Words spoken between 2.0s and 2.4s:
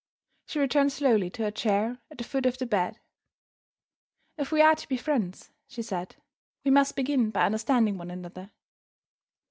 at the